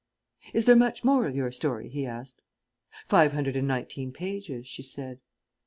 "Is 0.51 0.65
there 0.65 0.75
much 0.75 1.03
more 1.03 1.27
of 1.27 1.35
your 1.35 1.51
story?" 1.51 1.87
he 1.87 2.07
asked. 2.07 2.41
"Five 3.05 3.33
hundred 3.33 3.55
and 3.55 3.67
nineteen 3.67 4.11
pages," 4.11 4.65
she 4.65 4.81
said. 4.81 5.19